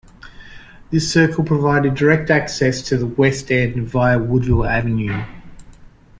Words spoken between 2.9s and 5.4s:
the West End via Woodville Avenue.